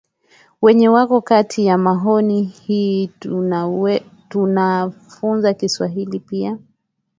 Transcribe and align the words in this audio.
wenye 0.61 0.89
wako 0.89 1.21
kati 1.21 1.65
ya 1.65 1.77
maoni 1.77 2.43
hi 2.43 3.11
tunawafunza 4.31 5.53
kiswahili 5.53 6.19
pia 6.19 6.57